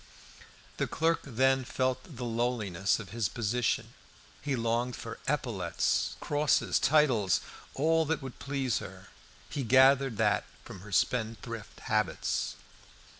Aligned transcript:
The 0.77 0.87
clerk 0.87 1.19
then 1.25 1.63
felt 1.63 2.15
the 2.17 2.25
lowliness 2.25 2.97
of 2.97 3.09
his 3.11 3.29
position; 3.29 3.93
he 4.41 4.55
longed 4.55 4.95
for 4.95 5.19
epaulettes, 5.27 6.15
crosses, 6.19 6.79
titles. 6.79 7.39
All 7.75 8.03
that 8.05 8.19
would 8.23 8.39
please 8.39 8.79
her 8.79 9.09
he 9.47 9.61
gathered 9.63 10.17
that 10.17 10.45
from 10.65 10.79
her 10.81 10.91
spendthrift 10.91 11.81
habits. 11.81 12.55